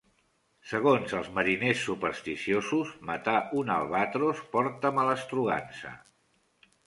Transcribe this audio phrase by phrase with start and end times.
[0.69, 5.93] Segons els mariners supersticiosos, matar un albatros porta malastrugança.